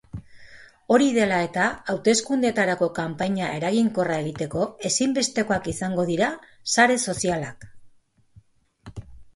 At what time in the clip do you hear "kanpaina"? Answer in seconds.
3.01-3.51